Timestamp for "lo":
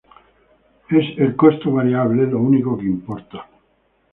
2.25-2.39